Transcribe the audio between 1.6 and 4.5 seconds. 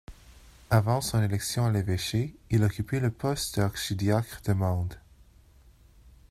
à l'évêché, il occupait le poste de d'archidiacre